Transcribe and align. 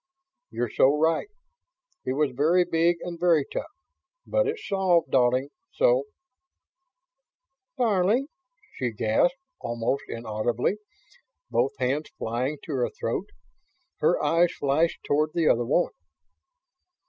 "You're 0.49 0.71
so 0.71 0.97
right. 0.97 1.27
It 2.07 2.13
was 2.13 2.31
very 2.31 2.65
big 2.65 2.97
and 3.01 3.19
very 3.19 3.45
tough. 3.53 3.69
But 4.25 4.47
it's 4.47 4.67
solved, 4.67 5.11
darling, 5.11 5.49
so..." 5.73 6.05
"Darling?" 7.77 8.27
she 8.73 8.89
gasped, 8.89 9.37
almost 9.59 10.01
inaudibly, 10.07 10.77
both 11.51 11.73
hands 11.77 12.09
flying 12.17 12.57
to 12.63 12.73
her 12.77 12.89
throat. 12.89 13.29
Her 13.99 14.19
eyes 14.23 14.51
flashed 14.53 15.03
toward 15.03 15.33
the 15.35 15.47
other 15.47 15.67
woman. 15.67 15.93